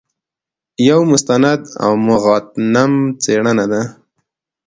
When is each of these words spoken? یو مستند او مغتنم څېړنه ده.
یو 0.89 0.99
مستند 1.11 1.61
او 1.83 1.91
مغتنم 2.07 2.93
څېړنه 3.23 3.65
ده. 3.71 3.81